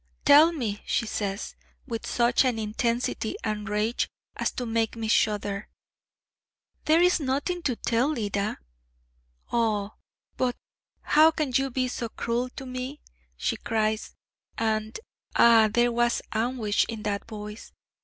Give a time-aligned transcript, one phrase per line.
[0.25, 1.53] 'Tell me!' she says
[1.85, 5.69] with such an intensity and rage, as to make me shudder.
[6.85, 8.57] 'There is nothing to tell, Leda!'
[9.51, 9.93] 'Oh,
[10.37, 10.55] but
[11.03, 12.99] how can you be so cluel to me?'
[13.37, 14.15] she cries,
[14.57, 14.99] and
[15.35, 17.71] ah, there was anguish in that voice!